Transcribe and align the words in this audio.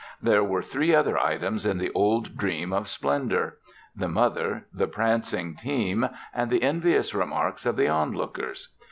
There 0.19 0.43
were 0.43 0.63
three 0.63 0.95
other 0.95 1.15
items 1.19 1.63
in 1.63 1.77
the 1.77 1.91
old 1.91 2.35
dream 2.35 2.73
of 2.73 2.87
splendor 2.87 3.59
the 3.95 4.07
mother, 4.09 4.65
the 4.73 4.87
prancing 4.87 5.55
team, 5.55 6.09
and 6.33 6.49
the 6.49 6.63
envious 6.63 7.13
remarks 7.13 7.67
of 7.67 7.75
the 7.77 7.87
onlookers. 7.87 8.69